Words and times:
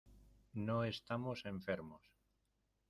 no 0.65 0.77
estamos 0.93 1.39
enfermos. 1.53 2.03